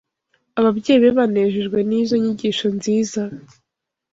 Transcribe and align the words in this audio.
Ababyeyi 0.59 0.99
be 1.01 1.09
banejejwe 1.17 1.77
n’izo 1.89 2.15
nyigisho 2.21 2.67
nziza 2.77 3.21